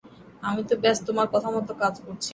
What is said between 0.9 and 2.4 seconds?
তোমার কথামত কাজ করছিলাম।